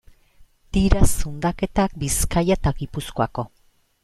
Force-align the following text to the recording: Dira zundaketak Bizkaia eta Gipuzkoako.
Dira 0.77 1.01
zundaketak 1.25 1.93
Bizkaia 2.05 2.59
eta 2.59 2.75
Gipuzkoako. 2.81 3.47